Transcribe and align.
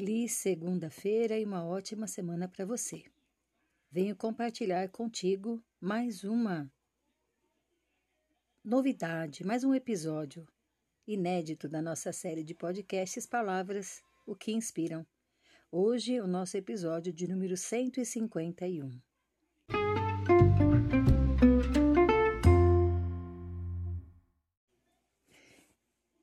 feliz 0.00 0.32
segunda-feira 0.32 1.38
e 1.38 1.44
uma 1.44 1.62
ótima 1.62 2.06
semana 2.06 2.48
para 2.48 2.64
você. 2.64 3.04
Venho 3.90 4.16
compartilhar 4.16 4.88
contigo 4.88 5.62
mais 5.78 6.24
uma 6.24 6.72
novidade, 8.64 9.44
mais 9.44 9.62
um 9.62 9.74
episódio 9.74 10.48
inédito 11.06 11.68
da 11.68 11.82
nossa 11.82 12.14
série 12.14 12.42
de 12.42 12.54
podcasts 12.54 13.26
Palavras, 13.26 14.02
o 14.24 14.34
que 14.34 14.52
inspiram. 14.52 15.06
Hoje, 15.70 16.18
o 16.18 16.26
nosso 16.26 16.56
episódio 16.56 17.12
de 17.12 17.28
número 17.28 17.54
151. 17.54 18.98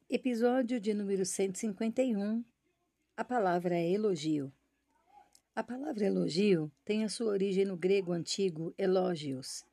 Episódio 0.09 0.81
de 0.81 0.95
número 0.95 1.23
151 1.23 2.43
a 3.17 3.23
palavra 3.23 3.75
é 3.75 3.89
elogio. 3.89 4.53
A 5.55 5.63
palavra 5.63 6.05
elogio 6.05 6.71
tem 6.85 7.03
a 7.03 7.09
sua 7.09 7.31
origem 7.31 7.65
no 7.65 7.75
grego 7.75 8.11
antigo 8.11 8.75
elogios 8.77 9.65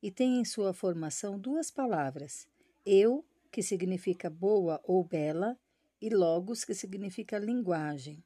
e 0.00 0.08
tem 0.08 0.38
em 0.38 0.44
sua 0.44 0.72
formação 0.72 1.36
duas 1.36 1.68
palavras: 1.68 2.46
eu, 2.86 3.24
que 3.50 3.60
significa 3.60 4.30
boa 4.30 4.80
ou 4.84 5.02
bela, 5.02 5.58
e 6.00 6.08
logos, 6.10 6.64
que 6.64 6.74
significa 6.74 7.40
linguagem. 7.40 8.22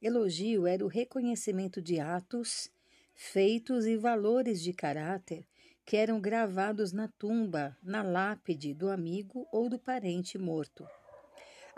Elogio 0.00 0.64
era 0.64 0.84
o 0.84 0.88
reconhecimento 0.88 1.82
de 1.82 1.98
atos, 1.98 2.70
feitos 3.16 3.84
e 3.84 3.96
valores 3.96 4.62
de 4.62 4.72
caráter 4.72 5.44
que 5.84 5.96
eram 5.96 6.20
gravados 6.20 6.92
na 6.92 7.08
tumba, 7.08 7.76
na 7.82 8.00
lápide 8.00 8.72
do 8.74 8.90
amigo 8.90 9.44
ou 9.50 9.68
do 9.68 9.76
parente 9.76 10.38
morto. 10.38 10.86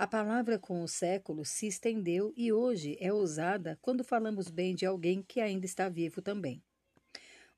A 0.03 0.07
palavra 0.09 0.59
com 0.59 0.83
os 0.83 0.91
séculos 0.91 1.49
se 1.49 1.69
estendeu 1.69 2.35
e 2.37 2.53
hoje 2.53 2.97
é 2.99 3.13
usada 3.13 3.79
quando 3.81 4.03
falamos 4.03 4.51
bem 4.51 4.75
de 4.75 4.85
alguém 4.85 5.23
que 5.23 5.41
ainda 5.41 5.65
está 5.65 5.89
vivo 5.89 6.21
também. 6.21 6.61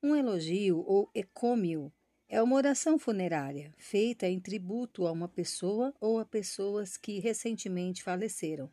Um 0.03 0.15
elogio 0.15 0.85
ou 0.87 1.09
ecômio 1.15 1.91
é 2.29 2.43
uma 2.43 2.57
oração 2.57 2.99
funerária 2.99 3.73
feita 3.79 4.29
em 4.29 4.39
tributo 4.39 5.07
a 5.07 5.13
uma 5.13 5.27
pessoa 5.27 5.95
ou 5.99 6.19
a 6.19 6.27
pessoas 6.27 6.99
que 6.99 7.19
recentemente 7.19 8.03
faleceram. 8.03 8.71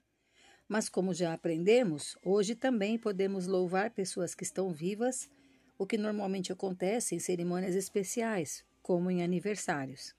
Mas, 0.68 0.90
como 0.90 1.14
já 1.14 1.34
aprendemos, 1.34 2.18
hoje 2.26 2.56
também 2.56 2.98
podemos 2.98 3.48
louvar 3.48 3.92
pessoas 3.92 4.36
que 4.36 4.44
estão 4.44 4.74
vivas, 4.74 5.30
o 5.78 5.88
que 5.88 5.98
normalmente 5.98 6.52
acontece 6.52 7.16
em 7.16 7.20
cerimônias 7.20 7.74
especiais, 7.74 8.66
como 8.82 9.10
em 9.10 9.24
aniversários. 9.24 10.14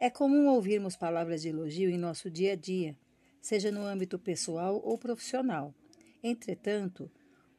É 0.00 0.08
comum 0.08 0.46
ouvirmos 0.46 0.94
palavras 0.94 1.42
de 1.42 1.48
elogio 1.48 1.90
em 1.90 1.98
nosso 1.98 2.30
dia 2.30 2.52
a 2.52 2.54
dia, 2.54 2.96
seja 3.40 3.72
no 3.72 3.84
âmbito 3.84 4.16
pessoal 4.16 4.80
ou 4.84 4.96
profissional. 4.96 5.74
Entretanto, 6.22 7.10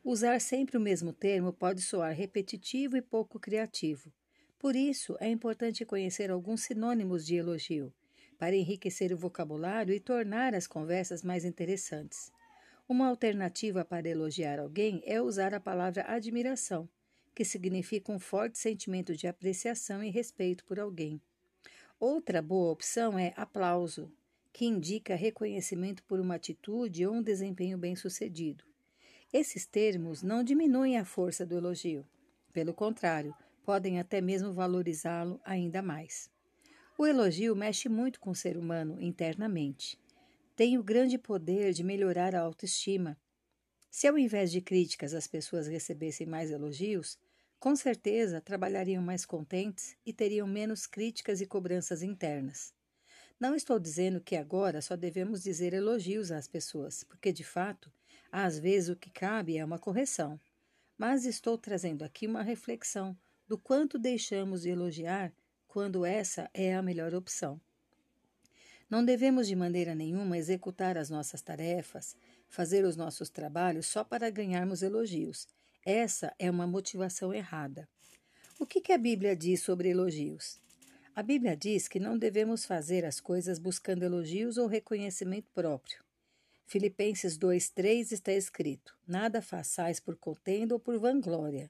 usar 0.02 0.40
sempre 0.40 0.78
o 0.78 0.80
mesmo 0.80 1.12
termo 1.12 1.52
pode 1.52 1.81
soar 1.81 2.16
repetitivo 2.16 2.96
e 2.96 3.02
pouco 3.02 3.38
criativo. 3.38 4.09
Por 4.58 4.73
isso, 4.73 5.18
é 5.20 5.28
importante 5.28 5.84
conhecer 5.84 6.31
alguns 6.31 6.62
sinônimos 6.62 7.26
de 7.26 7.36
elogio, 7.36 7.94
para 8.38 8.56
enriquecer 8.56 9.12
o 9.12 9.18
vocabulário 9.18 9.94
e 9.94 10.00
tornar 10.00 10.56
as 10.56 10.66
conversas 10.66 11.22
mais 11.22 11.44
interessantes. 11.44 12.31
Uma 12.88 13.09
alternativa 13.09 13.84
para 13.84 14.08
elogiar 14.08 14.62
alguém 14.62 15.02
é 15.06 15.22
usar 15.22 15.53
a 15.53 15.59
palavra 15.59 16.06
admiração, 16.08 16.88
que 17.36 17.44
significa 17.44 18.14
um 18.14 18.20
forte 18.20 18.58
sentimento 18.58 19.14
de 19.14 19.28
apreciação 19.28 20.02
e 20.02 20.09
respeito 20.09 20.64
por 20.64 20.80
alguém. 20.80 21.22
Outra 22.00 22.42
boa 22.42 22.72
opção 22.72 23.19
é 23.19 23.34
aplauso, 23.35 24.09
que 24.53 24.63
indica 24.66 25.16
reconhecimento 25.16 26.01
por 26.03 26.18
uma 26.18 26.35
atitude 26.35 27.06
ou 27.06 27.13
um 27.13 27.22
desempenho 27.22 27.78
bem-sucedido. 27.78 28.63
Esses 29.34 29.66
termos 29.66 30.24
não 30.24 30.41
diminuem 30.41 30.97
a 30.97 31.03
força 31.03 31.46
do 31.46 31.57
elogio. 31.57 32.07
Pelo 32.53 32.74
contrário, 32.74 33.35
podem 33.66 34.00
até 34.00 34.22
mesmo 34.22 34.53
valorizá-lo 34.53 35.41
ainda 35.44 35.81
mais. 35.81 36.31
O 36.97 37.06
elogio 37.06 37.53
mexe 37.53 37.90
muito 37.90 38.18
com 38.22 38.29
o 38.29 38.35
ser 38.35 38.56
humano 38.56 38.97
internamente. 39.01 40.00
Tem 40.56 40.78
o 40.78 40.84
grande 40.84 41.18
poder 41.18 41.74
de 41.74 41.84
melhorar 41.84 42.34
a 42.34 42.40
autoestima. 42.40 43.18
Se 43.91 44.07
ao 44.07 44.18
invés 44.18 44.53
de 44.53 44.62
críticas 44.62 45.13
as 45.13 45.28
pessoas 45.28 45.68
recebessem 45.68 46.25
mais 46.25 46.50
elogios, 46.50 47.19
com 47.59 47.75
certeza 47.75 48.40
trabalhariam 48.40 49.03
mais 49.03 49.25
contentes 49.25 49.97
e 50.06 50.14
teriam 50.14 50.47
menos 50.47 50.88
críticas 50.88 51.42
e 51.42 51.46
cobranças 51.46 52.02
internas. 52.02 52.74
Não 53.38 53.53
estou 53.53 53.78
dizendo 53.78 54.22
que 54.22 54.36
agora 54.36 54.81
só 54.81 54.96
devemos 54.96 55.44
dizer 55.44 55.74
elogios 55.74 56.31
às 56.31 56.48
pessoas, 56.48 57.03
porque 57.03 57.34
de 57.34 57.44
fato, 57.44 57.92
às 58.31 58.58
vezes 58.58 58.90
o 58.90 58.96
que 58.96 59.09
cabe 59.09 59.58
é 59.58 59.66
uma 59.66 59.78
correção. 59.78 60.40
Mas 60.98 61.25
estou 61.25 61.58
trazendo 61.58 62.03
aqui 62.03 62.28
uma 62.28 62.44
reflexão 62.44 63.18
do 63.48 63.58
quanto 63.58 64.00
deixamos 64.00 64.62
de 64.62 64.69
elogiar 64.69 65.34
quando 65.68 66.06
essa 66.06 66.50
é 66.53 66.74
a 66.74 66.81
melhor 66.81 67.14
opção. 67.14 67.59
Não 68.90 69.06
devemos 69.06 69.48
de 69.48 69.56
maneira 69.56 69.94
nenhuma 69.94 70.38
executar 70.38 70.98
as 70.98 71.09
nossas 71.09 71.42
tarefas, 71.42 72.16
fazer 72.48 72.86
os 72.86 72.96
nossos 72.96 73.30
trabalhos 73.30 73.86
só 73.86 74.03
para 74.03 74.30
ganharmos 74.30 74.81
elogios 74.81 75.48
essa 75.85 76.34
é 76.38 76.50
uma 76.51 76.67
motivação 76.67 77.34
errada. 77.34 77.88
O 78.59 78.66
que, 78.66 78.81
que 78.81 78.91
a 78.91 78.97
Bíblia 78.97 79.35
diz 79.35 79.62
sobre 79.62 79.90
elogios? 79.90 80.59
A 81.16 81.23
Bíblia 81.23 81.56
diz 81.56 81.88
que 81.88 82.00
não 82.00 82.17
devemos 82.17 82.66
fazer 82.66 83.06
as 83.06 83.19
coisas 83.19 83.59
buscando 83.59 84.03
elogios 84.03 84.57
ou 84.57 84.68
reconhecimento 84.68 85.50
próprio. 85.53 86.03
Filipenses 86.66 87.38
2,3 87.38 88.12
está 88.12 88.31
escrito: 88.31 88.95
Nada 89.07 89.41
façais 89.41 90.00
por 90.00 90.16
contenda 90.16 90.75
ou 90.75 90.79
por 90.79 91.00
vanglória, 91.00 91.69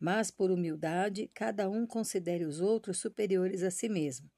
mas 0.00 0.30
por 0.30 0.50
humildade, 0.50 1.30
cada 1.34 1.68
um 1.68 1.86
considere 1.86 2.44
os 2.44 2.60
outros 2.60 2.98
superiores 2.98 3.62
a 3.62 3.70
si 3.70 3.88
mesmo. 3.88 4.30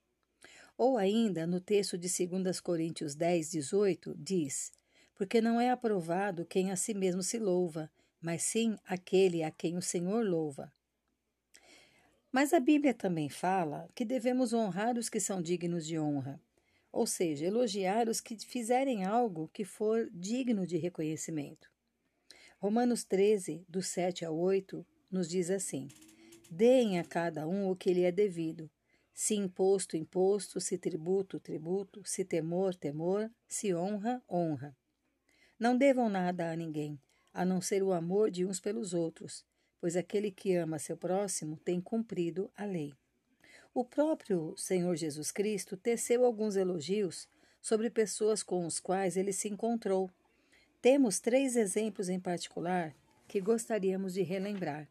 Ou 0.77 0.97
ainda, 0.97 1.45
no 1.45 1.59
texto 1.59 1.97
de 1.97 2.09
2 2.27 2.59
Coríntios 2.59 3.15
10, 3.15 3.51
18, 3.51 4.15
diz: 4.17 4.71
Porque 5.15 5.39
não 5.39 5.61
é 5.61 5.69
aprovado 5.69 6.45
quem 6.45 6.71
a 6.71 6.75
si 6.75 6.93
mesmo 6.93 7.21
se 7.23 7.37
louva, 7.37 7.89
mas 8.21 8.43
sim 8.43 8.77
aquele 8.85 9.43
a 9.43 9.51
quem 9.51 9.75
o 9.75 9.81
Senhor 9.81 10.25
louva. 10.25 10.71
Mas 12.31 12.53
a 12.53 12.59
Bíblia 12.59 12.93
também 12.93 13.27
fala 13.27 13.89
que 13.93 14.05
devemos 14.05 14.53
honrar 14.53 14.97
os 14.97 15.09
que 15.09 15.19
são 15.19 15.41
dignos 15.41 15.85
de 15.85 15.99
honra, 15.99 16.39
ou 16.91 17.05
seja, 17.05 17.45
elogiar 17.45 18.07
os 18.07 18.21
que 18.21 18.37
fizerem 18.37 19.03
algo 19.03 19.49
que 19.53 19.65
for 19.65 20.09
digno 20.13 20.65
de 20.65 20.77
reconhecimento. 20.77 21.69
Romanos 22.57 23.03
13, 23.03 23.65
do 23.67 23.81
7 23.81 24.23
ao 24.23 24.37
8, 24.37 24.85
nos 25.09 25.27
diz 25.27 25.49
assim: 25.49 25.89
Deem 26.49 26.99
a 26.99 27.03
cada 27.03 27.47
um 27.47 27.69
o 27.69 27.75
que 27.75 27.93
lhe 27.93 28.03
é 28.03 28.11
devido, 28.11 28.69
se 29.13 29.35
imposto, 29.35 29.97
imposto, 29.97 30.61
se 30.61 30.77
tributo, 30.77 31.39
tributo, 31.39 32.01
se 32.05 32.23
temor, 32.23 32.75
temor, 32.75 33.29
se 33.47 33.73
honra, 33.73 34.23
honra. 34.29 34.75
Não 35.59 35.77
devam 35.77 36.09
nada 36.09 36.51
a 36.51 36.55
ninguém, 36.55 36.99
a 37.33 37.45
não 37.45 37.61
ser 37.61 37.83
o 37.83 37.93
amor 37.93 38.29
de 38.29 38.45
uns 38.45 38.59
pelos 38.59 38.93
outros, 38.93 39.45
pois 39.79 39.95
aquele 39.95 40.31
que 40.31 40.55
ama 40.55 40.79
seu 40.79 40.95
próximo 40.95 41.57
tem 41.57 41.81
cumprido 41.81 42.51
a 42.55 42.65
lei. 42.65 42.93
O 43.73 43.85
próprio 43.85 44.53
Senhor 44.57 44.95
Jesus 44.95 45.31
Cristo 45.31 45.77
teceu 45.77 46.25
alguns 46.25 46.55
elogios 46.55 47.27
sobre 47.61 47.89
pessoas 47.89 48.43
com 48.43 48.65
os 48.65 48.79
quais 48.79 49.15
ele 49.15 49.31
se 49.31 49.47
encontrou. 49.47 50.09
Temos 50.81 51.19
três 51.19 51.55
exemplos 51.55 52.09
em 52.09 52.19
particular 52.19 52.93
que 53.27 53.39
gostaríamos 53.39 54.13
de 54.13 54.23
relembrar. 54.23 54.89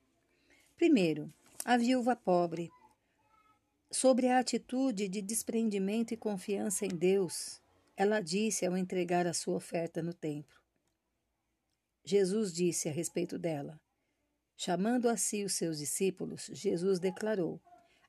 Primeiro, 0.76 1.32
a 1.64 1.76
viúva 1.76 2.16
pobre. 2.16 2.70
Sobre 3.90 4.28
a 4.28 4.38
atitude 4.38 5.08
de 5.08 5.20
desprendimento 5.20 6.14
e 6.14 6.16
confiança 6.16 6.86
em 6.86 6.90
Deus, 6.90 7.60
ela 7.96 8.20
disse 8.20 8.64
ao 8.64 8.76
entregar 8.76 9.26
a 9.26 9.34
sua 9.34 9.56
oferta 9.56 10.00
no 10.00 10.14
templo: 10.14 10.59
Jesus 12.10 12.52
disse 12.52 12.88
a 12.88 12.92
respeito 12.92 13.38
dela. 13.38 13.80
Chamando 14.56 15.08
a 15.08 15.16
si 15.16 15.44
os 15.44 15.52
seus 15.52 15.78
discípulos, 15.78 16.50
Jesus 16.52 16.98
declarou: 16.98 17.62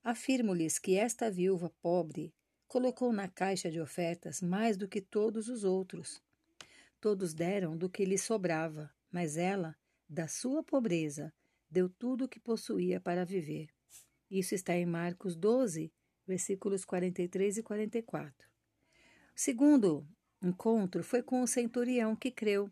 Afirmo-lhes 0.04 0.80
que 0.80 0.96
esta 0.96 1.30
viúva 1.30 1.72
pobre 1.84 2.34
colocou 2.68 3.14
na 3.14 3.28
caixa 3.28 3.70
de 3.70 3.80
ofertas 3.80 4.42
mais 4.42 4.76
do 4.76 4.88
que 4.88 5.02
todos 5.02 5.48
os 5.50 5.64
outros. 5.64 6.20
Todos 7.00 7.32
deram 7.32 7.78
do 7.78 7.88
que 7.88 8.04
lhe 8.04 8.18
sobrava, 8.18 8.90
mas 9.12 9.38
ela, 9.38 9.76
da 10.10 10.28
sua 10.28 10.64
pobreza, 10.64 11.32
deu 11.70 11.88
tudo 11.88 12.26
o 12.26 12.28
que 12.28 12.40
possuía 12.40 13.00
para 13.00 13.24
viver. 13.24 13.70
Isso 14.32 14.56
está 14.56 14.76
em 14.76 14.86
Marcos 14.86 15.36
12, 15.36 15.94
versículos 16.26 16.84
43 16.86 17.58
e 17.58 17.62
44. 17.62 18.50
O 18.50 19.40
segundo 19.40 20.08
encontro 20.42 21.04
foi 21.04 21.22
com 21.22 21.44
o 21.44 21.48
centurião 21.48 22.16
que 22.16 22.32
creu 22.32 22.68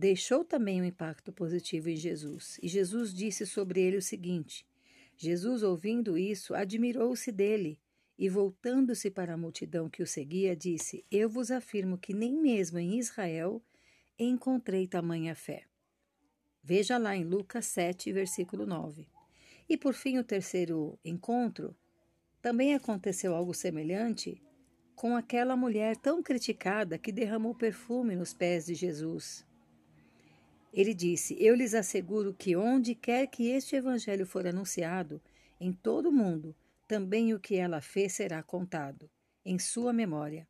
deixou 0.00 0.42
também 0.42 0.80
um 0.80 0.84
impacto 0.84 1.30
positivo 1.30 1.90
em 1.90 1.96
Jesus. 1.96 2.58
E 2.62 2.68
Jesus 2.68 3.12
disse 3.12 3.44
sobre 3.44 3.82
ele 3.82 3.98
o 3.98 4.02
seguinte: 4.02 4.66
Jesus, 5.14 5.62
ouvindo 5.62 6.16
isso, 6.16 6.54
admirou-se 6.54 7.30
dele 7.30 7.78
e, 8.18 8.26
voltando-se 8.26 9.10
para 9.10 9.34
a 9.34 9.36
multidão 9.36 9.90
que 9.90 10.02
o 10.02 10.06
seguia, 10.06 10.56
disse: 10.56 11.04
Eu 11.10 11.28
vos 11.28 11.50
afirmo 11.50 11.98
que 11.98 12.14
nem 12.14 12.32
mesmo 12.32 12.78
em 12.78 12.98
Israel 12.98 13.62
encontrei 14.18 14.86
tamanha 14.86 15.34
fé. 15.34 15.64
Veja 16.62 16.96
lá 16.96 17.14
em 17.14 17.24
Lucas 17.24 17.66
7, 17.66 18.10
versículo 18.10 18.64
9. 18.64 19.06
E 19.68 19.76
por 19.76 19.92
fim, 19.92 20.16
o 20.16 20.24
terceiro 20.24 20.98
encontro, 21.04 21.76
também 22.40 22.74
aconteceu 22.74 23.34
algo 23.34 23.52
semelhante 23.52 24.42
com 24.96 25.14
aquela 25.14 25.56
mulher 25.56 25.94
tão 25.96 26.22
criticada 26.22 26.96
que 26.96 27.12
derramou 27.12 27.54
perfume 27.54 28.16
nos 28.16 28.32
pés 28.32 28.64
de 28.64 28.74
Jesus. 28.74 29.49
Ele 30.72 30.94
disse: 30.94 31.36
Eu 31.40 31.54
lhes 31.54 31.74
asseguro 31.74 32.32
que 32.32 32.56
onde 32.56 32.94
quer 32.94 33.26
que 33.26 33.48
este 33.48 33.76
evangelho 33.76 34.26
for 34.26 34.46
anunciado, 34.46 35.20
em 35.60 35.72
todo 35.72 36.08
o 36.08 36.12
mundo, 36.12 36.54
também 36.86 37.34
o 37.34 37.40
que 37.40 37.56
ela 37.56 37.80
fez 37.80 38.14
será 38.14 38.42
contado, 38.42 39.10
em 39.44 39.58
sua 39.58 39.92
memória. 39.92 40.48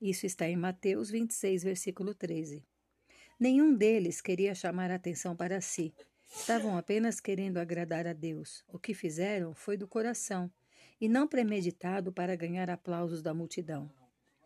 Isso 0.00 0.26
está 0.26 0.48
em 0.48 0.56
Mateus 0.56 1.10
26, 1.10 1.62
versículo 1.62 2.14
13. 2.14 2.64
Nenhum 3.38 3.74
deles 3.74 4.20
queria 4.20 4.54
chamar 4.54 4.90
a 4.90 4.96
atenção 4.96 5.34
para 5.34 5.60
si. 5.60 5.92
Estavam 6.34 6.76
apenas 6.76 7.20
querendo 7.20 7.58
agradar 7.58 8.06
a 8.06 8.12
Deus. 8.12 8.64
O 8.68 8.78
que 8.78 8.94
fizeram 8.94 9.54
foi 9.54 9.76
do 9.76 9.86
coração 9.86 10.50
e 11.00 11.08
não 11.08 11.26
premeditado 11.26 12.12
para 12.12 12.36
ganhar 12.36 12.70
aplausos 12.70 13.20
da 13.20 13.34
multidão. 13.34 13.90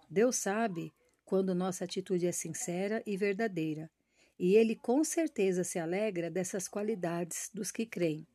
Deus 0.08 0.36
sabe 0.36 0.94
quando 1.24 1.54
nossa 1.54 1.84
atitude 1.84 2.26
é 2.26 2.32
sincera 2.32 3.02
e 3.04 3.16
verdadeira, 3.16 3.90
e 4.38 4.54
Ele 4.54 4.76
com 4.76 5.02
certeza 5.02 5.64
se 5.64 5.78
alegra 5.78 6.30
dessas 6.30 6.68
qualidades 6.68 7.50
dos 7.52 7.70
que 7.70 7.86
creem. 7.86 8.26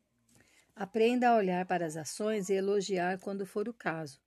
Aprenda 0.74 1.28
a 1.28 1.36
olhar 1.36 1.66
para 1.66 1.86
as 1.86 1.96
ações 1.96 2.48
e 2.48 2.54
elogiar 2.54 3.18
quando 3.18 3.46
for 3.46 3.68
o 3.68 3.74
caso. 3.74 4.20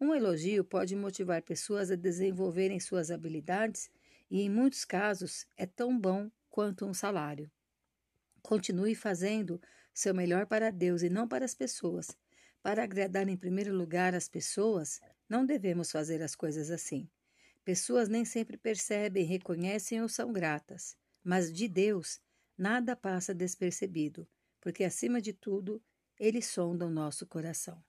Um 0.00 0.14
elogio 0.14 0.62
pode 0.62 0.94
motivar 0.94 1.42
pessoas 1.42 1.90
a 1.90 1.96
desenvolverem 1.96 2.78
suas 2.78 3.10
habilidades 3.10 3.90
e, 4.30 4.42
em 4.42 4.48
muitos 4.48 4.84
casos, 4.84 5.44
é 5.56 5.66
tão 5.66 5.98
bom 5.98 6.30
quanto 6.48 6.86
um 6.86 6.94
salário. 6.94 7.50
Continue 8.40 8.94
fazendo 8.94 9.60
seu 9.92 10.14
melhor 10.14 10.46
para 10.46 10.70
Deus 10.70 11.02
e 11.02 11.10
não 11.10 11.26
para 11.26 11.44
as 11.44 11.54
pessoas. 11.54 12.16
Para 12.62 12.84
agradar 12.84 13.28
em 13.28 13.36
primeiro 13.36 13.74
lugar 13.74 14.14
as 14.14 14.28
pessoas, 14.28 15.00
não 15.28 15.44
devemos 15.44 15.90
fazer 15.90 16.22
as 16.22 16.36
coisas 16.36 16.70
assim. 16.70 17.08
Pessoas 17.64 18.08
nem 18.08 18.24
sempre 18.24 18.56
percebem, 18.56 19.24
reconhecem 19.24 20.00
ou 20.00 20.08
são 20.08 20.32
gratas, 20.32 20.96
mas 21.22 21.52
de 21.52 21.68
Deus 21.68 22.20
nada 22.56 22.96
passa 22.96 23.34
despercebido, 23.34 24.26
porque 24.60 24.84
acima 24.84 25.20
de 25.20 25.32
tudo, 25.32 25.80
ele 26.18 26.42
sonda 26.42 26.86
o 26.86 26.90
nosso 26.90 27.26
coração. 27.26 27.82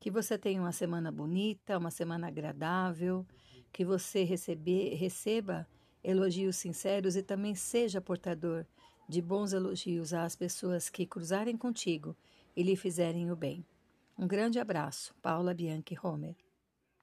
Que 0.00 0.10
você 0.10 0.36
tenha 0.36 0.60
uma 0.60 0.72
semana 0.72 1.12
bonita, 1.12 1.78
uma 1.78 1.90
semana 1.90 2.26
agradável, 2.26 3.24
que 3.72 3.84
você 3.84 4.24
receber, 4.24 4.94
receba 4.94 5.68
elogios 6.02 6.56
sinceros 6.56 7.14
e 7.14 7.22
também 7.22 7.54
seja 7.54 8.00
portador 8.00 8.66
de 9.08 9.20
bons 9.20 9.52
elogios 9.52 10.12
às 10.14 10.34
pessoas 10.34 10.88
que 10.88 11.06
cruzarem 11.06 11.56
contigo 11.56 12.16
e 12.56 12.62
lhe 12.62 12.76
fizerem 12.76 13.30
o 13.30 13.36
bem. 13.36 13.64
Um 14.18 14.26
grande 14.26 14.58
abraço, 14.58 15.14
Paula 15.22 15.54
Bianchi 15.54 15.96
Homer. 16.02 16.36